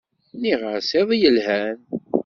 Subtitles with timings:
[0.33, 1.79] Nniɣ-as iḍ yelhan.